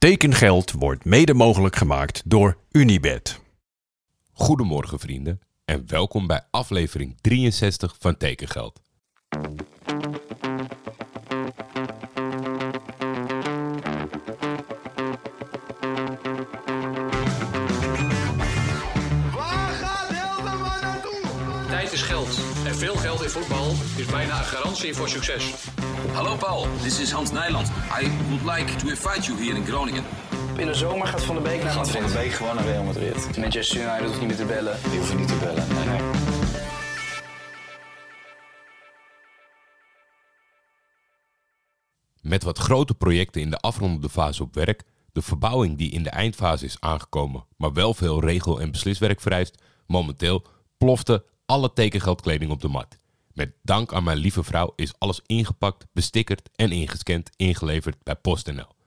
Tekengeld 0.00 0.72
wordt 0.72 1.04
mede 1.04 1.34
mogelijk 1.34 1.76
gemaakt 1.76 2.22
door 2.24 2.56
Unibed. 2.70 3.40
Goedemorgen 4.32 4.98
vrienden 4.98 5.40
en 5.64 5.84
welkom 5.86 6.26
bij 6.26 6.42
aflevering 6.50 7.16
63 7.20 7.96
van 7.98 8.16
Tekengeld. 8.16 8.80
Tijd 21.68 21.92
is 21.92 22.02
geld. 22.02 22.38
En 22.66 22.74
veel 22.74 22.94
geld 22.94 23.22
in 23.22 23.28
voetbal 23.28 23.70
is 23.96 24.06
bijna 24.06 24.38
een 24.38 24.44
garantie 24.44 24.94
voor 24.94 25.08
succes. 25.08 25.70
Hallo 26.08 26.36
Paul, 26.36 26.66
this 26.82 27.00
is 27.00 27.12
Hans 27.12 27.30
Nijland. 27.30 27.68
I 27.68 28.08
would 28.28 28.56
like 28.56 28.76
to 28.76 28.88
invite 28.88 29.26
you 29.26 29.38
here 29.44 29.56
in 29.56 29.64
Groningen. 29.66 30.04
In 30.56 30.66
de 30.66 30.74
zomer 30.74 31.06
gaat 31.06 31.22
Van 31.22 31.34
de 31.34 31.40
Beek 31.40 31.62
naar 31.62 31.72
Gaat 31.72 31.90
van 31.90 32.02
de 32.02 32.12
week 32.12 32.32
gewoon 32.32 32.54
naar 32.54 32.64
Real 32.64 32.84
Madrid. 32.84 33.38
Manchester 33.38 33.80
United 33.80 34.06
hoeft 34.06 34.18
niet 34.18 34.28
meer 34.28 34.36
te 34.36 34.44
bellen. 34.44 34.78
Die 34.82 34.98
hoeven 34.98 35.16
niet 35.16 35.28
te 35.28 35.34
bellen. 35.34 35.74
Nee, 35.74 35.84
nee. 35.84 36.00
Met 42.20 42.42
wat 42.42 42.58
grote 42.58 42.94
projecten 42.94 43.40
in 43.40 43.50
de 43.50 43.58
afrondende 43.58 44.08
fase 44.08 44.42
op 44.42 44.54
werk, 44.54 44.82
de 45.12 45.22
verbouwing 45.22 45.78
die 45.78 45.90
in 45.90 46.02
de 46.02 46.10
eindfase 46.10 46.64
is 46.64 46.76
aangekomen, 46.80 47.44
maar 47.56 47.72
wel 47.72 47.94
veel 47.94 48.20
regel- 48.20 48.60
en 48.60 48.70
besliswerk 48.70 49.20
vereist, 49.20 49.62
momenteel 49.86 50.46
plofte 50.78 51.24
alle 51.46 51.72
tekengeldkleding 51.72 52.50
op 52.50 52.60
de 52.60 52.68
mat. 52.68 52.99
Met 53.32 53.52
dank 53.62 53.92
aan 53.92 54.04
mijn 54.04 54.18
lieve 54.18 54.44
vrouw 54.44 54.72
is 54.76 54.92
alles 54.98 55.20
ingepakt, 55.26 55.86
bestickerd 55.92 56.48
en 56.56 56.72
ingescand 56.72 57.30
ingeleverd 57.36 58.02
bij 58.02 58.16
PostNL. 58.16 58.78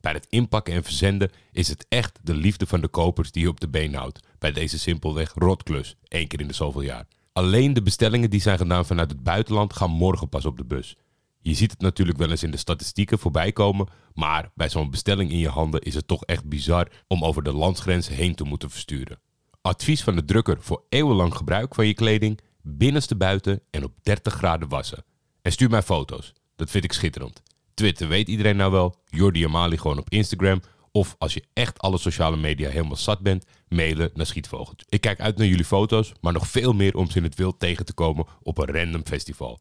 Bij 0.00 0.12
het 0.12 0.26
inpakken 0.28 0.74
en 0.74 0.84
verzenden 0.84 1.30
is 1.52 1.68
het 1.68 1.86
echt 1.88 2.18
de 2.22 2.34
liefde 2.34 2.66
van 2.66 2.80
de 2.80 2.88
kopers 2.88 3.30
die 3.30 3.42
je 3.42 3.48
op 3.48 3.60
de 3.60 3.68
been 3.68 3.94
houdt 3.94 4.20
bij 4.38 4.52
deze 4.52 4.78
simpelweg 4.78 5.32
rotklus, 5.34 5.96
één 6.08 6.26
keer 6.28 6.40
in 6.40 6.48
de 6.48 6.54
zoveel 6.54 6.80
jaar. 6.80 7.06
Alleen 7.32 7.72
de 7.72 7.82
bestellingen 7.82 8.30
die 8.30 8.40
zijn 8.40 8.58
gedaan 8.58 8.86
vanuit 8.86 9.10
het 9.10 9.22
buitenland 9.22 9.72
gaan 9.72 9.90
morgen 9.90 10.28
pas 10.28 10.44
op 10.44 10.56
de 10.56 10.64
bus. 10.64 10.96
Je 11.40 11.54
ziet 11.54 11.70
het 11.70 11.80
natuurlijk 11.80 12.18
wel 12.18 12.30
eens 12.30 12.42
in 12.42 12.50
de 12.50 12.56
statistieken 12.56 13.18
voorbij 13.18 13.52
komen, 13.52 13.88
maar 14.14 14.50
bij 14.54 14.68
zo'n 14.68 14.90
bestelling 14.90 15.30
in 15.30 15.38
je 15.38 15.48
handen 15.48 15.80
is 15.80 15.94
het 15.94 16.06
toch 16.06 16.24
echt 16.24 16.44
bizar 16.44 16.88
om 17.06 17.24
over 17.24 17.42
de 17.42 17.52
landsgrens 17.52 18.08
heen 18.08 18.34
te 18.34 18.44
moeten 18.44 18.70
versturen. 18.70 19.18
Advies 19.60 20.02
van 20.02 20.16
de 20.16 20.24
drukker 20.24 20.62
voor 20.62 20.84
eeuwenlang 20.88 21.34
gebruik 21.34 21.74
van 21.74 21.86
je 21.86 21.94
kleding, 21.94 22.40
binnenste 22.68 23.16
buiten 23.16 23.60
en 23.70 23.84
op 23.84 23.92
30 24.02 24.34
graden 24.34 24.68
wassen. 24.68 25.04
En 25.42 25.52
stuur 25.52 25.70
mij 25.70 25.82
foto's, 25.82 26.32
dat 26.56 26.70
vind 26.70 26.84
ik 26.84 26.92
schitterend. 26.92 27.42
Twitter 27.74 28.08
weet 28.08 28.28
iedereen 28.28 28.56
nou 28.56 28.72
wel, 28.72 28.94
Jordi 29.04 29.44
Amali 29.44 29.78
gewoon 29.78 29.98
op 29.98 30.10
Instagram. 30.10 30.60
Of 30.92 31.14
als 31.18 31.34
je 31.34 31.44
echt 31.52 31.78
alle 31.78 31.98
sociale 31.98 32.36
media 32.36 32.70
helemaal 32.70 32.96
zat 32.96 33.20
bent, 33.20 33.44
mailen 33.68 34.10
naar 34.14 34.26
Schietvogeltje. 34.26 34.86
Ik 34.88 35.00
kijk 35.00 35.20
uit 35.20 35.36
naar 35.36 35.46
jullie 35.46 35.64
foto's, 35.64 36.12
maar 36.20 36.32
nog 36.32 36.48
veel 36.48 36.72
meer 36.72 36.96
om 36.96 37.10
ze 37.10 37.16
in 37.16 37.24
het 37.24 37.34
wild 37.34 37.58
tegen 37.58 37.84
te 37.84 37.92
komen 37.92 38.26
op 38.42 38.58
een 38.58 38.74
random 38.74 39.06
festival. 39.06 39.60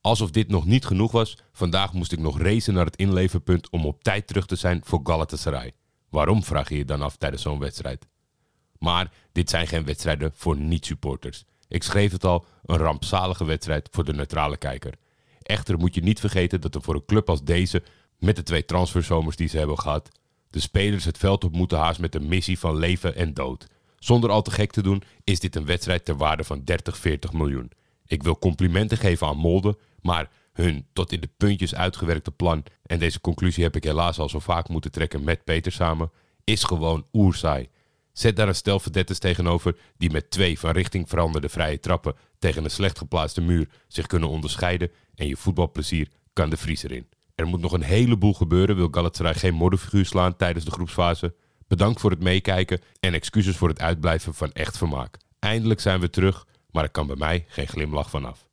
Alsof 0.00 0.30
dit 0.30 0.48
nog 0.48 0.64
niet 0.64 0.84
genoeg 0.84 1.12
was, 1.12 1.36
vandaag 1.52 1.92
moest 1.92 2.12
ik 2.12 2.18
nog 2.18 2.40
racen 2.40 2.74
naar 2.74 2.84
het 2.84 2.96
inleverpunt 2.96 3.70
om 3.70 3.86
op 3.86 4.02
tijd 4.02 4.26
terug 4.26 4.46
te 4.46 4.56
zijn 4.56 4.80
voor 4.84 5.00
Galatasaray. 5.02 5.72
Waarom 6.08 6.44
vraag 6.44 6.68
je 6.68 6.76
je 6.76 6.84
dan 6.84 7.02
af 7.02 7.16
tijdens 7.16 7.42
zo'n 7.42 7.58
wedstrijd? 7.58 8.06
Maar 8.78 9.12
dit 9.32 9.50
zijn 9.50 9.66
geen 9.66 9.84
wedstrijden 9.84 10.32
voor 10.34 10.56
niet-supporters. 10.56 11.44
Ik 11.70 11.82
schreef 11.82 12.12
het 12.12 12.24
al, 12.24 12.44
een 12.64 12.76
rampzalige 12.76 13.44
wedstrijd 13.44 13.88
voor 13.90 14.04
de 14.04 14.12
neutrale 14.12 14.56
kijker. 14.56 14.94
Echter 15.42 15.78
moet 15.78 15.94
je 15.94 16.02
niet 16.02 16.20
vergeten 16.20 16.60
dat 16.60 16.74
er 16.74 16.82
voor 16.82 16.94
een 16.94 17.04
club 17.04 17.28
als 17.28 17.44
deze, 17.44 17.82
met 18.18 18.36
de 18.36 18.42
twee 18.42 18.64
transferzomers 18.64 19.36
die 19.36 19.48
ze 19.48 19.58
hebben 19.58 19.78
gehad, 19.78 20.08
de 20.50 20.60
spelers 20.60 21.04
het 21.04 21.18
veld 21.18 21.44
op 21.44 21.52
moeten 21.52 21.78
haast 21.78 22.00
met 22.00 22.14
een 22.14 22.28
missie 22.28 22.58
van 22.58 22.76
leven 22.76 23.16
en 23.16 23.34
dood. 23.34 23.66
Zonder 23.98 24.30
al 24.30 24.42
te 24.42 24.50
gek 24.50 24.72
te 24.72 24.82
doen, 24.82 25.02
is 25.24 25.40
dit 25.40 25.56
een 25.56 25.64
wedstrijd 25.64 26.04
ter 26.04 26.16
waarde 26.16 26.44
van 26.44 26.64
30, 26.64 26.98
40 26.98 27.32
miljoen. 27.32 27.70
Ik 28.06 28.22
wil 28.22 28.38
complimenten 28.38 28.98
geven 28.98 29.26
aan 29.26 29.36
Molde, 29.36 29.78
maar 30.02 30.30
hun 30.52 30.86
tot 30.92 31.12
in 31.12 31.20
de 31.20 31.30
puntjes 31.36 31.74
uitgewerkte 31.74 32.30
plan, 32.30 32.64
en 32.86 32.98
deze 32.98 33.20
conclusie 33.20 33.64
heb 33.64 33.76
ik 33.76 33.84
helaas 33.84 34.18
al 34.18 34.28
zo 34.28 34.38
vaak 34.38 34.68
moeten 34.68 34.90
trekken 34.90 35.24
met 35.24 35.44
Peter 35.44 35.72
samen, 35.72 36.10
is 36.44 36.64
gewoon 36.64 37.06
oerzaai. 37.12 37.68
Zet 38.12 38.36
daar 38.36 38.48
een 38.48 38.54
stel 38.54 38.80
verdetters 38.80 39.18
tegenover 39.18 39.76
die 39.96 40.10
met 40.10 40.30
twee 40.30 40.58
van 40.58 40.70
richting 40.70 41.08
veranderde 41.08 41.48
vrije 41.48 41.80
trappen 41.80 42.14
tegen 42.38 42.64
een 42.64 42.70
slecht 42.70 42.98
geplaatste 42.98 43.40
muur 43.40 43.68
zich 43.88 44.06
kunnen 44.06 44.28
onderscheiden 44.28 44.90
en 45.14 45.26
je 45.26 45.36
voetbalplezier 45.36 46.08
kan 46.32 46.50
de 46.50 46.56
vriezer 46.56 46.92
in. 46.92 47.08
Er 47.34 47.46
moet 47.46 47.60
nog 47.60 47.72
een 47.72 47.82
heleboel 47.82 48.34
gebeuren 48.34 48.76
wil 48.76 48.88
Galatasaray 48.90 49.34
geen 49.34 49.54
modderfiguur 49.54 50.06
slaan 50.06 50.36
tijdens 50.36 50.64
de 50.64 50.70
groepsfase. 50.70 51.34
Bedankt 51.68 52.00
voor 52.00 52.10
het 52.10 52.22
meekijken 52.22 52.80
en 53.00 53.14
excuses 53.14 53.56
voor 53.56 53.68
het 53.68 53.80
uitblijven 53.80 54.34
van 54.34 54.52
echt 54.52 54.76
vermaak. 54.76 55.16
Eindelijk 55.38 55.80
zijn 55.80 56.00
we 56.00 56.10
terug, 56.10 56.46
maar 56.70 56.84
er 56.84 56.90
kan 56.90 57.06
bij 57.06 57.16
mij 57.16 57.44
geen 57.48 57.68
glimlach 57.68 58.10
vanaf. 58.10 58.48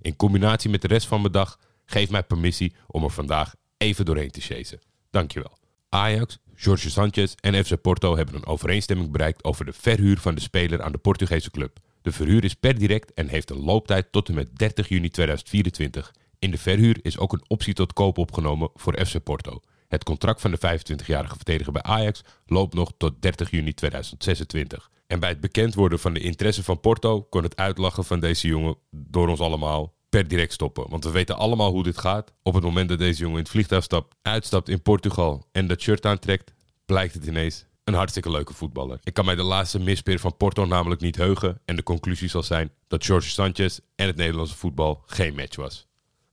In 0.00 0.16
combinatie 0.16 0.70
met 0.70 0.82
de 0.82 0.88
rest 0.88 1.06
van 1.06 1.20
mijn 1.20 1.32
dag 1.32 1.58
geef 1.84 2.10
mij 2.10 2.22
permissie 2.22 2.74
om 2.86 3.04
er 3.04 3.10
vandaag 3.10 3.54
even 3.76 4.04
doorheen 4.04 4.30
te 4.30 4.40
chasen. 4.40 4.80
Dankjewel. 5.10 5.59
Ajax, 5.92 6.38
Jorge 6.56 6.90
Sanchez 6.90 7.34
en 7.34 7.64
FC 7.64 7.80
Porto 7.80 8.16
hebben 8.16 8.34
een 8.34 8.46
overeenstemming 8.46 9.10
bereikt 9.10 9.44
over 9.44 9.64
de 9.64 9.72
verhuur 9.72 10.18
van 10.18 10.34
de 10.34 10.40
speler 10.40 10.82
aan 10.82 10.92
de 10.92 10.98
Portugese 10.98 11.50
club. 11.50 11.78
De 12.02 12.12
verhuur 12.12 12.44
is 12.44 12.54
per 12.54 12.78
direct 12.78 13.12
en 13.14 13.28
heeft 13.28 13.50
een 13.50 13.64
looptijd 13.64 14.12
tot 14.12 14.28
en 14.28 14.34
met 14.34 14.58
30 14.58 14.88
juni 14.88 15.08
2024. 15.08 16.14
In 16.38 16.50
de 16.50 16.58
verhuur 16.58 16.98
is 17.02 17.18
ook 17.18 17.32
een 17.32 17.44
optie 17.46 17.74
tot 17.74 17.92
koop 17.92 18.18
opgenomen 18.18 18.70
voor 18.74 19.06
FC 19.06 19.22
Porto. 19.22 19.60
Het 19.88 20.04
contract 20.04 20.40
van 20.40 20.50
de 20.50 20.58
25-jarige 20.58 21.36
verdediger 21.36 21.72
bij 21.72 21.82
Ajax 21.82 22.22
loopt 22.46 22.74
nog 22.74 22.92
tot 22.96 23.22
30 23.22 23.50
juni 23.50 23.74
2026. 23.74 24.90
En 25.06 25.20
bij 25.20 25.28
het 25.28 25.40
bekend 25.40 25.74
worden 25.74 25.98
van 25.98 26.14
de 26.14 26.20
interesse 26.20 26.64
van 26.64 26.80
Porto 26.80 27.22
kon 27.22 27.42
het 27.42 27.56
uitlachen 27.56 28.04
van 28.04 28.20
deze 28.20 28.48
jongen 28.48 28.76
door 28.90 29.28
ons 29.28 29.40
allemaal 29.40 29.94
per 30.10 30.28
direct 30.28 30.52
stoppen. 30.52 30.88
Want 30.88 31.04
we 31.04 31.10
weten 31.10 31.36
allemaal 31.36 31.70
hoe 31.70 31.82
dit 31.82 31.98
gaat. 31.98 32.32
Op 32.42 32.54
het 32.54 32.62
moment 32.62 32.88
dat 32.88 32.98
deze 32.98 33.20
jongen 33.20 33.36
in 33.36 33.42
het 33.42 33.52
vliegtuig 33.52 33.84
stapt, 33.84 34.14
uitstapt 34.22 34.68
in 34.68 34.82
Portugal 34.82 35.46
en 35.52 35.66
dat 35.66 35.80
shirt 35.80 36.06
aantrekt, 36.06 36.52
blijkt 36.86 37.14
het 37.14 37.26
ineens 37.26 37.64
een 37.84 37.94
hartstikke 37.94 38.30
leuke 38.30 38.54
voetballer. 38.54 38.98
Ik 39.02 39.14
kan 39.14 39.24
mij 39.24 39.34
de 39.34 39.42
laatste 39.42 39.78
mispeer 39.78 40.18
van 40.18 40.36
Porto 40.36 40.64
namelijk 40.64 41.00
niet 41.00 41.16
heugen 41.16 41.60
en 41.64 41.76
de 41.76 41.82
conclusie 41.82 42.28
zal 42.28 42.42
zijn 42.42 42.70
dat 42.88 43.04
Jorge 43.04 43.28
Sanchez 43.28 43.78
en 43.94 44.06
het 44.06 44.16
Nederlandse 44.16 44.56
voetbal 44.56 45.02
geen 45.06 45.34
match 45.34 45.56
was. 45.56 45.88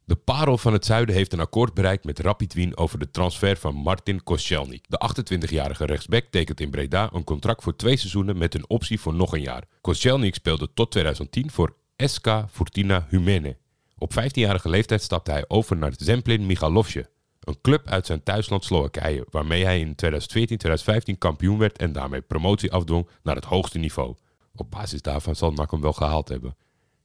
De 0.06 0.16
parel 0.16 0.58
van 0.58 0.74
het 0.74 0.86
zuiden 0.86 1.16
heeft 1.16 1.34
een 1.34 1.40
akkoord 1.40 1.74
bereikt 1.74 2.04
met 2.04 2.20
Rapid 2.20 2.54
Wien 2.54 2.78
over 2.78 3.00
de 3.00 3.12
transfer 3.12 3.58
van 3.58 3.76
Martin 3.76 4.24
Koscielny. 4.24 4.82
De 4.88 5.10
28-jarige 5.48 5.86
rechtsback 5.86 6.26
tekent 6.30 6.60
in 6.60 6.70
Breda 6.70 7.10
een 7.14 7.24
contract 7.24 7.64
voor 7.64 7.76
twee 7.76 7.98
seizoenen 7.98 8.38
met 8.38 8.56
een 8.56 8.70
optie 8.70 9.00
voor 9.00 9.14
nog 9.14 9.34
een 9.34 9.42
jaar. 9.42 9.64
Koscielny 9.82 10.32
speelde 10.32 10.74
tot 10.74 10.92
2010 10.92 11.52
voor 11.52 11.76
SK 11.98 12.28
Fortuna 12.52 13.08
Humene. 13.10 13.58
Op 13.98 14.12
15-jarige 14.12 14.70
leeftijd 14.70 15.02
stapte 15.02 15.32
hij 15.32 15.46
over 15.48 15.78
naar 15.78 15.94
Zemplin 15.98 16.46
Michalovce, 16.46 17.10
een 17.40 17.62
club 17.62 17.88
uit 17.88 18.06
zijn 18.06 18.24
thuisland 18.24 18.66
Slowakije, 18.66 19.26
waarmee 19.30 19.64
hij 19.64 19.80
in 19.80 19.96
2014-2015 21.14 21.18
kampioen 21.18 21.58
werd 21.58 21.78
en 21.78 21.92
daarmee 21.92 22.22
promotie 22.22 22.72
afdwong 22.72 23.10
naar 23.24 23.36
het 23.36 23.46
hoogste 23.46 23.78
niveau. 23.78 24.16
Op 24.56 24.72
basis 24.72 25.02
daarvan 25.02 25.36
zal 25.36 25.52
NAC 25.52 25.72
hem 25.72 25.82
wel 25.82 25.94
gehaald 25.94 26.30
hebben. 26.30 26.56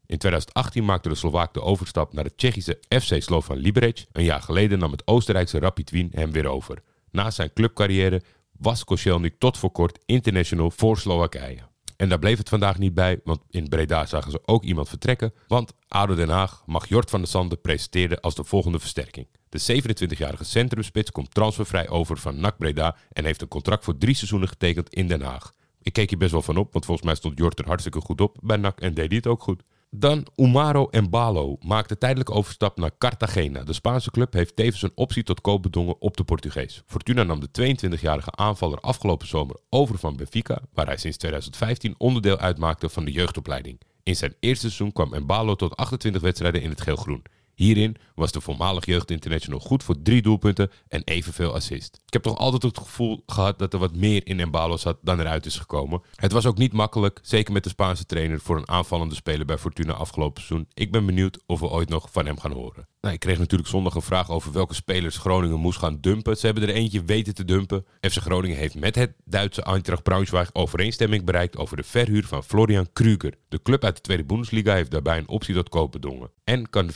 In 0.06 0.18
2018 0.18 0.84
maakte 0.84 1.08
de 1.08 1.14
Slovaak 1.14 1.54
de 1.54 1.62
overstap 1.62 2.12
naar 2.12 2.24
het 2.24 2.36
Tsjechische 2.36 2.80
FC 2.88 3.22
Slovan 3.22 3.56
Liberec. 3.56 4.04
Een 4.12 4.24
jaar 4.24 4.42
geleden 4.42 4.78
nam 4.78 4.90
het 4.90 5.06
Oostenrijkse 5.06 5.58
Rapid 5.58 5.90
Wien 5.90 6.10
hem 6.14 6.32
weer 6.32 6.46
over. 6.46 6.82
Na 7.10 7.30
zijn 7.30 7.52
clubcarrière 7.52 8.22
was 8.58 8.84
Koscielny 8.84 9.30
tot 9.38 9.58
voor 9.58 9.70
kort 9.70 9.98
international 10.06 10.70
voor 10.70 10.98
Slowakije. 10.98 11.71
En 12.02 12.08
daar 12.08 12.18
bleef 12.18 12.38
het 12.38 12.48
vandaag 12.48 12.78
niet 12.78 12.94
bij, 12.94 13.20
want 13.24 13.40
in 13.50 13.68
Breda 13.68 14.06
zagen 14.06 14.30
ze 14.30 14.40
ook 14.44 14.64
iemand 14.64 14.88
vertrekken. 14.88 15.32
Want 15.46 15.72
ADO 15.88 16.14
Den 16.14 16.28
Haag 16.28 16.62
mag 16.66 16.88
Jort 16.88 17.10
van 17.10 17.20
der 17.20 17.28
Sande 17.28 17.56
presenteren 17.56 18.20
als 18.20 18.34
de 18.34 18.44
volgende 18.44 18.78
versterking. 18.78 19.26
De 19.48 19.82
27-jarige 19.82 20.44
centrumspits 20.44 21.10
komt 21.10 21.34
transfervrij 21.34 21.88
over 21.88 22.16
van 22.16 22.40
NAC 22.40 22.58
Breda 22.58 22.96
en 23.12 23.24
heeft 23.24 23.42
een 23.42 23.48
contract 23.48 23.84
voor 23.84 23.98
drie 23.98 24.14
seizoenen 24.14 24.48
getekend 24.48 24.94
in 24.94 25.08
Den 25.08 25.22
Haag. 25.22 25.52
Ik 25.82 25.92
keek 25.92 26.08
hier 26.08 26.18
best 26.18 26.32
wel 26.32 26.42
van 26.42 26.56
op, 26.56 26.72
want 26.72 26.84
volgens 26.84 27.06
mij 27.06 27.16
stond 27.16 27.38
Jort 27.38 27.58
er 27.58 27.66
hartstikke 27.66 28.00
goed 28.00 28.20
op 28.20 28.36
bij 28.40 28.56
NAC 28.56 28.80
en 28.80 28.94
deed 28.94 29.08
hij 29.08 29.16
het 29.16 29.26
ook 29.26 29.42
goed. 29.42 29.62
Dan 29.94 30.26
Umaro 30.36 30.88
Embalo 30.90 31.56
maakte 31.60 31.98
tijdelijk 31.98 32.30
overstap 32.30 32.76
naar 32.76 32.90
Cartagena. 32.98 33.62
De 33.62 33.72
Spaanse 33.72 34.10
club 34.10 34.32
heeft 34.32 34.56
tevens 34.56 34.82
een 34.82 34.92
optie 34.94 35.22
tot 35.22 35.40
koop 35.40 35.62
bedongen 35.62 36.00
op 36.00 36.16
de 36.16 36.24
Portugees. 36.24 36.82
Fortuna 36.86 37.22
nam 37.22 37.40
de 37.40 37.76
22-jarige 37.98 38.30
aanvaller 38.30 38.78
afgelopen 38.78 39.26
zomer 39.26 39.56
over 39.68 39.98
van 39.98 40.16
Benfica, 40.16 40.60
waar 40.72 40.86
hij 40.86 40.96
sinds 40.96 41.16
2015 41.16 41.94
onderdeel 41.98 42.38
uitmaakte 42.38 42.88
van 42.88 43.04
de 43.04 43.12
jeugdopleiding. 43.12 43.80
In 44.02 44.16
zijn 44.16 44.34
eerste 44.40 44.66
seizoen 44.66 44.92
kwam 44.92 45.14
Embalo 45.14 45.54
tot 45.54 45.76
28 45.76 46.22
wedstrijden 46.22 46.62
in 46.62 46.70
het 46.70 46.80
geel-groen. 46.80 47.22
Hierin 47.62 47.96
was 48.14 48.32
de 48.32 48.40
voormalig 48.40 48.86
jeugdinternational 48.86 49.60
goed 49.60 49.82
voor 49.82 50.02
drie 50.02 50.22
doelpunten 50.22 50.70
en 50.88 51.02
evenveel 51.04 51.54
assist. 51.54 52.00
Ik 52.06 52.12
heb 52.12 52.22
toch 52.22 52.38
altijd 52.38 52.62
het 52.62 52.78
gevoel 52.78 53.22
gehad 53.26 53.58
dat 53.58 53.72
er 53.72 53.78
wat 53.78 53.96
meer 53.96 54.26
in 54.26 54.40
Embalo 54.40 54.76
zat 54.76 54.98
dan 55.02 55.20
eruit 55.20 55.46
is 55.46 55.58
gekomen. 55.58 56.02
Het 56.14 56.32
was 56.32 56.46
ook 56.46 56.58
niet 56.58 56.72
makkelijk, 56.72 57.18
zeker 57.22 57.52
met 57.52 57.64
de 57.64 57.70
Spaanse 57.70 58.06
trainer, 58.06 58.40
voor 58.40 58.56
een 58.56 58.68
aanvallende 58.68 59.14
speler 59.14 59.46
bij 59.46 59.58
Fortuna 59.58 59.92
afgelopen 59.92 60.42
seizoen. 60.42 60.68
Ik 60.74 60.92
ben 60.92 61.06
benieuwd 61.06 61.38
of 61.46 61.60
we 61.60 61.68
ooit 61.68 61.88
nog 61.88 62.08
van 62.12 62.26
hem 62.26 62.40
gaan 62.40 62.52
horen. 62.52 62.86
Nou, 63.00 63.14
ik 63.14 63.20
kreeg 63.20 63.38
natuurlijk 63.38 63.70
zondag 63.70 63.94
een 63.94 64.02
vraag 64.02 64.30
over 64.30 64.52
welke 64.52 64.74
spelers 64.74 65.16
Groningen 65.16 65.58
moest 65.58 65.78
gaan 65.78 65.98
dumpen. 66.00 66.36
Ze 66.36 66.46
hebben 66.46 66.68
er 66.68 66.74
eentje 66.74 67.04
weten 67.04 67.34
te 67.34 67.44
dumpen. 67.44 67.84
FC 68.00 68.16
Groningen 68.16 68.56
heeft 68.56 68.74
met 68.74 68.94
het 68.94 69.12
Duitse 69.24 69.62
Eintracht 69.62 70.02
Braunschweig 70.02 70.50
overeenstemming 70.52 71.24
bereikt 71.24 71.56
over 71.56 71.76
de 71.76 71.82
verhuur 71.82 72.26
van 72.26 72.44
Florian 72.44 72.92
Kruger. 72.92 73.34
De 73.48 73.62
club 73.62 73.84
uit 73.84 73.96
de 73.96 74.00
Tweede 74.02 74.24
Bundesliga 74.24 74.74
heeft 74.74 74.90
daarbij 74.90 75.18
een 75.18 75.28
optie 75.28 75.54
tot 75.54 75.68
koop 75.68 75.92
bedongen. 75.92 76.30
En 76.44 76.70
kan 76.70 76.86
de 76.86 76.92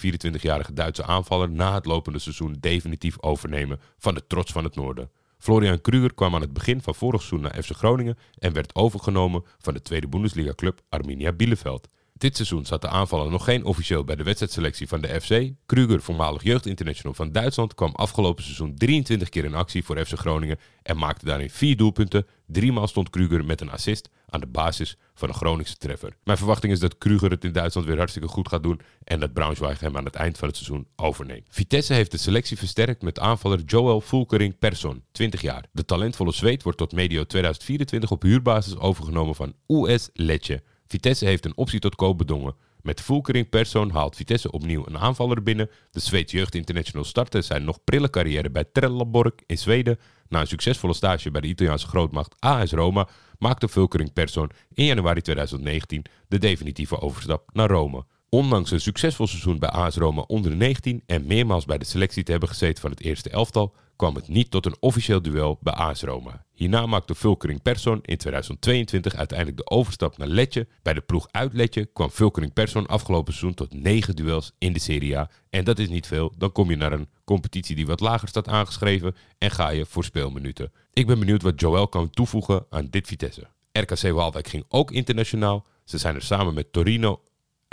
24-jarige 0.56 0.72
Duitse 0.72 1.04
aanvaller 1.04 1.50
na 1.50 1.74
het 1.74 1.86
lopende 1.86 2.18
seizoen 2.18 2.56
definitief 2.60 3.22
overnemen 3.22 3.80
van 3.98 4.14
de 4.14 4.26
trots 4.26 4.52
van 4.52 4.64
het 4.64 4.74
noorden. 4.74 5.10
Florian 5.38 5.80
Kruger 5.80 6.14
kwam 6.14 6.34
aan 6.34 6.40
het 6.40 6.52
begin 6.52 6.82
van 6.82 6.94
vorig 6.94 7.22
seizoen 7.22 7.40
naar 7.40 7.62
FC 7.62 7.70
Groningen 7.70 8.18
en 8.38 8.52
werd 8.52 8.74
overgenomen 8.74 9.44
van 9.58 9.74
de 9.74 9.82
Tweede 9.82 10.08
Bundesliga 10.08 10.54
club 10.54 10.80
Arminia 10.88 11.32
Bielefeld. 11.32 11.88
Dit 12.18 12.36
seizoen 12.36 12.64
zat 12.64 12.80
de 12.80 12.88
aanvaller 12.88 13.30
nog 13.30 13.44
geen 13.44 13.64
officieel 13.64 14.04
bij 14.04 14.16
de 14.16 14.22
wedstrijdselectie 14.22 14.88
van 14.88 15.00
de 15.00 15.20
FC. 15.20 15.52
Kruger, 15.66 16.02
voormalig 16.02 16.42
jeugdinternational 16.42 17.14
van 17.14 17.32
Duitsland, 17.32 17.74
kwam 17.74 17.94
afgelopen 17.94 18.44
seizoen 18.44 18.74
23 18.74 19.28
keer 19.28 19.44
in 19.44 19.54
actie 19.54 19.84
voor 19.84 20.04
FC 20.04 20.18
Groningen 20.18 20.58
en 20.82 20.96
maakte 20.96 21.24
daarin 21.24 21.50
vier 21.50 21.76
doelpunten. 21.76 22.26
Driemaal 22.46 22.86
stond 22.86 23.10
Kruger 23.10 23.44
met 23.44 23.60
een 23.60 23.70
assist 23.70 24.10
aan 24.28 24.40
de 24.40 24.46
basis 24.46 24.96
van 25.14 25.28
een 25.28 25.34
Groningse 25.34 25.76
treffer. 25.76 26.16
Mijn 26.24 26.38
verwachting 26.38 26.72
is 26.72 26.80
dat 26.80 26.98
Kruger 26.98 27.30
het 27.30 27.44
in 27.44 27.52
Duitsland 27.52 27.86
weer 27.86 27.96
hartstikke 27.96 28.28
goed 28.28 28.48
gaat 28.48 28.62
doen 28.62 28.80
en 29.04 29.20
dat 29.20 29.32
Braunschweig 29.32 29.80
hem 29.80 29.96
aan 29.96 30.04
het 30.04 30.14
eind 30.14 30.38
van 30.38 30.48
het 30.48 30.56
seizoen 30.56 30.86
overneemt. 30.96 31.46
Vitesse 31.50 31.94
heeft 31.94 32.10
de 32.10 32.18
selectie 32.18 32.58
versterkt 32.58 33.02
met 33.02 33.18
aanvaller 33.18 33.60
Joel 33.60 34.00
Fulkering 34.00 34.58
Persson, 34.58 35.02
20 35.12 35.40
jaar. 35.40 35.64
De 35.72 35.84
talentvolle 35.84 36.32
Zweed 36.32 36.62
wordt 36.62 36.78
tot 36.78 36.92
medio 36.92 37.24
2024 37.24 38.10
op 38.10 38.22
huurbasis 38.22 38.76
overgenomen 38.76 39.34
van 39.34 39.54
US 39.66 40.10
Lecce. 40.12 40.62
Vitesse 40.88 41.24
heeft 41.24 41.44
een 41.44 41.56
optie 41.56 41.80
tot 41.80 41.94
koop 41.94 42.18
bedongen. 42.18 42.54
Met 42.82 43.00
Fulkering 43.00 43.48
Persson 43.48 43.90
haalt 43.90 44.16
Vitesse 44.16 44.50
opnieuw 44.50 44.86
een 44.86 44.98
aanvaller 44.98 45.42
binnen. 45.42 45.70
De 45.90 46.00
Zweeds 46.00 46.32
Jeugd 46.32 46.54
International 46.54 47.04
startte 47.04 47.42
zijn 47.42 47.64
nog 47.64 47.84
prille 47.84 48.10
carrière 48.10 48.50
bij 48.50 48.64
Trelleborg 48.72 49.32
in 49.46 49.58
Zweden. 49.58 49.98
Na 50.28 50.40
een 50.40 50.46
succesvolle 50.46 50.94
stage 50.94 51.30
bij 51.30 51.40
de 51.40 51.48
Italiaanse 51.48 51.86
grootmacht 51.86 52.34
AS 52.38 52.72
Roma 52.72 53.08
maakte 53.38 53.68
Fulkering 53.68 54.12
Persson 54.12 54.50
in 54.72 54.84
januari 54.84 55.20
2019 55.20 56.04
de 56.28 56.38
definitieve 56.38 57.00
overstap 57.00 57.50
naar 57.52 57.68
Rome. 57.68 58.04
Ondanks 58.28 58.70
een 58.70 58.80
succesvol 58.80 59.26
seizoen 59.26 59.58
bij 59.58 59.68
AS 59.68 59.96
Roma 59.96 60.20
onder 60.20 60.50
de 60.50 60.56
19 60.56 61.02
en 61.06 61.26
meermaals 61.26 61.64
bij 61.64 61.78
de 61.78 61.84
selectie 61.84 62.22
te 62.22 62.30
hebben 62.30 62.48
gezeten 62.48 62.80
van 62.80 62.90
het 62.90 63.00
eerste 63.00 63.30
elftal, 63.30 63.74
kwam 63.96 64.14
het 64.14 64.28
niet 64.28 64.50
tot 64.50 64.66
een 64.66 64.76
officieel 64.80 65.22
duel 65.22 65.58
bij 65.60 65.72
AS 65.72 66.02
Roma. 66.02 66.44
Hierna 66.52 66.86
maakte 66.86 67.14
Fulkering 67.14 67.62
Persson 67.62 67.98
in 68.02 68.16
2022 68.16 69.14
uiteindelijk 69.14 69.58
de 69.58 69.70
overstap 69.70 70.18
naar 70.18 70.28
Letje. 70.28 70.66
Bij 70.82 70.94
de 70.94 71.00
ploeg 71.00 71.28
uit 71.30 71.52
Letje 71.52 71.86
kwam 71.86 72.10
Fulkering 72.10 72.52
Persson 72.52 72.86
afgelopen 72.86 73.32
seizoen 73.32 73.54
tot 73.54 73.74
9 73.74 74.16
duels 74.16 74.52
in 74.58 74.72
de 74.72 74.78
Serie 74.78 75.18
A. 75.18 75.30
En 75.50 75.64
dat 75.64 75.78
is 75.78 75.88
niet 75.88 76.06
veel, 76.06 76.32
dan 76.38 76.52
kom 76.52 76.70
je 76.70 76.76
naar 76.76 76.92
een 76.92 77.08
competitie 77.24 77.76
die 77.76 77.86
wat 77.86 78.00
lager 78.00 78.28
staat 78.28 78.48
aangeschreven 78.48 79.16
en 79.38 79.50
ga 79.50 79.68
je 79.68 79.86
voor 79.86 80.04
speelminuten. 80.04 80.72
Ik 80.92 81.06
ben 81.06 81.18
benieuwd 81.18 81.42
wat 81.42 81.60
Joel 81.60 81.88
kan 81.88 82.10
toevoegen 82.10 82.66
aan 82.70 82.86
dit 82.90 83.06
Vitesse. 83.06 83.46
RKC 83.72 84.12
Waalwijk 84.12 84.48
ging 84.48 84.64
ook 84.68 84.90
internationaal. 84.90 85.66
Ze 85.84 85.98
zijn 85.98 86.14
er 86.14 86.22
samen 86.22 86.54
met 86.54 86.72
Torino 86.72 87.22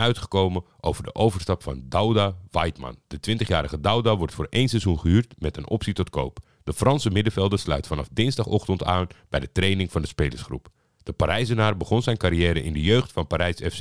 uitgekomen 0.03 0.63
over 0.79 1.03
de 1.03 1.15
overstap 1.15 1.63
van 1.63 1.83
Dauda 1.85 2.35
Weidman. 2.51 2.97
De 3.07 3.17
20-jarige 3.17 3.79
Dauda 3.79 4.17
wordt 4.17 4.33
voor 4.33 4.47
één 4.49 4.69
seizoen 4.69 4.99
gehuurd 4.99 5.33
met 5.37 5.57
een 5.57 5.69
optie 5.69 5.93
tot 5.93 6.09
koop. 6.09 6.39
De 6.63 6.73
Franse 6.73 7.09
middenvelder 7.09 7.59
sluit 7.59 7.87
vanaf 7.87 8.07
dinsdagochtend 8.11 8.83
aan 8.83 9.07
bij 9.29 9.39
de 9.39 9.51
training 9.51 9.91
van 9.91 10.01
de 10.01 10.07
spelersgroep. 10.07 10.69
De 11.03 11.13
Parijzenaar 11.13 11.77
begon 11.77 12.01
zijn 12.01 12.17
carrière 12.17 12.63
in 12.63 12.73
de 12.73 12.81
jeugd 12.81 13.11
van 13.11 13.27
Parijs 13.27 13.55
FC. 13.55 13.79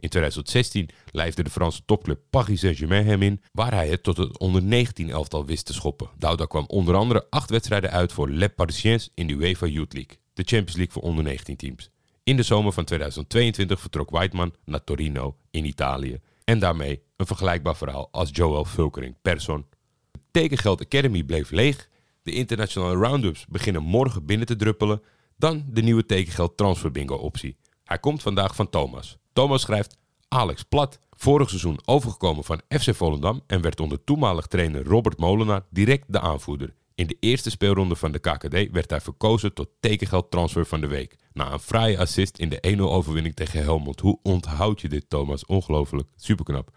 In 0.00 0.08
2016 0.08 0.88
lijfde 1.10 1.42
de 1.42 1.50
Franse 1.50 1.84
topclub 1.84 2.20
Paris 2.30 2.60
Saint-Germain 2.60 3.06
hem 3.06 3.22
in, 3.22 3.42
waar 3.52 3.74
hij 3.74 3.88
het 3.88 4.02
tot 4.02 4.16
het 4.16 4.38
onder 4.38 4.62
19 4.62 5.10
elftal 5.10 5.44
wist 5.44 5.66
te 5.66 5.72
schoppen. 5.72 6.10
Dauda 6.18 6.44
kwam 6.44 6.64
onder 6.66 6.94
andere 6.94 7.26
acht 7.30 7.50
wedstrijden 7.50 7.90
uit 7.90 8.12
voor 8.12 8.30
Les 8.30 8.48
Parisiens 8.56 9.10
in 9.14 9.26
de 9.26 9.34
UEFA 9.34 9.66
Youth 9.66 9.92
League, 9.92 10.16
de 10.34 10.42
Champions 10.42 10.76
League 10.76 10.92
voor 10.92 11.02
onder 11.02 11.24
19 11.24 11.56
teams. 11.56 11.90
In 12.28 12.36
de 12.36 12.42
zomer 12.42 12.72
van 12.72 12.84
2022 12.84 13.80
vertrok 13.80 14.10
Weidman 14.10 14.54
naar 14.64 14.84
Torino 14.84 15.36
in 15.50 15.64
Italië. 15.64 16.20
En 16.44 16.58
daarmee 16.58 17.02
een 17.16 17.26
vergelijkbaar 17.26 17.76
verhaal 17.76 18.08
als 18.10 18.30
Joel 18.32 18.64
Fulkering 18.64 19.14
Persson. 19.22 19.66
De 20.10 20.18
Tekengeld 20.30 20.80
Academy 20.80 21.24
bleef 21.24 21.50
leeg. 21.50 21.88
De 22.22 22.32
internationale 22.32 22.94
roundups 22.96 23.46
beginnen 23.46 23.82
morgen 23.82 24.26
binnen 24.26 24.46
te 24.46 24.56
druppelen. 24.56 25.02
Dan 25.36 25.64
de 25.68 25.82
nieuwe 25.82 26.06
tekengeld 26.06 26.56
transfer 26.56 26.90
bingo 26.90 27.14
optie. 27.14 27.56
Hij 27.84 27.98
komt 27.98 28.22
vandaag 28.22 28.54
van 28.54 28.70
Thomas. 28.70 29.18
Thomas 29.32 29.60
schrijft 29.60 29.96
Alex 30.28 30.62
Plat. 30.62 31.00
Vorig 31.10 31.48
seizoen 31.48 31.80
overgekomen 31.84 32.44
van 32.44 32.60
FC 32.68 32.94
Volendam 32.94 33.42
en 33.46 33.60
werd 33.60 33.80
onder 33.80 34.04
toenmalig 34.04 34.46
trainer 34.46 34.84
Robert 34.84 35.18
Molenaar 35.18 35.64
direct 35.70 36.04
de 36.12 36.20
aanvoerder. 36.20 36.74
In 36.98 37.06
de 37.06 37.16
eerste 37.20 37.50
speelronde 37.50 37.96
van 37.96 38.12
de 38.12 38.18
KKD 38.18 38.70
werd 38.72 38.90
hij 38.90 39.00
verkozen 39.00 39.54
tot 39.54 39.68
tekengeld 39.80 40.30
transfer 40.30 40.66
van 40.66 40.80
de 40.80 40.86
week. 40.86 41.16
Na 41.32 41.52
een 41.52 41.58
fraaie 41.58 41.98
assist 41.98 42.38
in 42.38 42.48
de 42.48 42.76
1-0 42.76 42.80
overwinning 42.80 43.34
tegen 43.34 43.62
Helmond. 43.62 44.00
Hoe 44.00 44.18
onthoud 44.22 44.80
je 44.80 44.88
dit, 44.88 45.04
Thomas? 45.08 45.46
Ongelooflijk. 45.46 46.08
Superknap. 46.16 46.70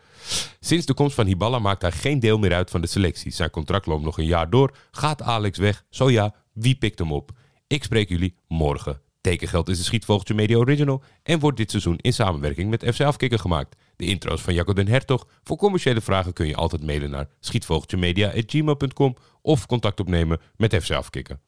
Sinds 0.60 0.86
de 0.86 0.94
komst 0.94 1.16
van 1.16 1.26
Hiballa 1.26 1.60
maakt 1.60 1.82
hij 1.82 1.92
geen 1.92 2.20
deel 2.20 2.38
meer 2.38 2.54
uit 2.54 2.70
van 2.70 2.82
de 2.82 2.88
selectie. 2.88 3.32
Zijn 3.32 3.50
contract 3.50 3.86
loopt 3.86 4.04
nog 4.04 4.18
een 4.18 4.26
jaar 4.26 4.50
door. 4.50 4.78
Gaat 4.92 5.22
Alex 5.22 5.58
weg? 5.58 5.86
Zo 5.90 6.10
ja, 6.10 6.36
wie 6.54 6.76
pikt 6.76 7.00
hem 7.00 7.12
op? 7.12 7.32
Ik 7.68 7.84
spreek 7.84 8.10
jullie 8.10 8.36
morgen. 8.48 9.02
Tekengeld 9.22 9.70
is 9.70 9.78
de 9.78 9.84
Schietvogeltje 9.84 10.34
Media 10.34 10.58
Original 10.58 11.04
en 11.24 11.40
wordt 11.40 11.58
dit 11.58 11.70
seizoen 11.70 11.98
in 11.98 12.14
samenwerking 12.14 12.70
met 12.70 12.86
FC 12.94 13.02
Afkikker 13.02 13.40
gemaakt. 13.40 13.76
De 13.96 14.06
intro's 14.06 14.42
van 14.42 14.54
Jacco 14.54 14.74
den 14.74 14.88
Hertog. 14.88 15.28
Voor 15.44 15.58
commerciële 15.58 16.02
vragen 16.02 16.34
kun 16.34 16.48
je 16.48 16.56
altijd 16.56 16.86
mailen 16.86 17.10
naar 17.10 17.28
schietvogeltjemedia.gmail.com 17.40 19.16
of 19.42 19.66
contact 19.66 20.00
opnemen 20.00 20.40
met 20.56 20.84
FC 20.84 20.92
Afkikker. 20.92 21.40